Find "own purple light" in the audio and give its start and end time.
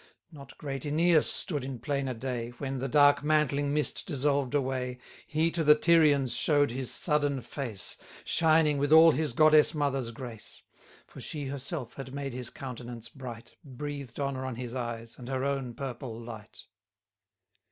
15.43-16.65